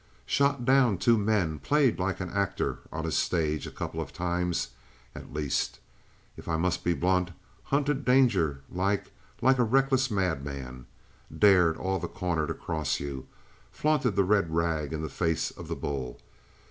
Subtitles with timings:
[0.25, 4.69] "Shot down two men; played like an actor on a stage a couple of times
[5.13, 5.77] at least,
[6.35, 7.29] if I must be blunt;
[7.65, 9.11] hunted danger like
[9.43, 10.87] like a reckless madman;
[11.45, 13.27] dared all The Corner to cross you;
[13.71, 16.19] flaunted the red rag in the face of the bull.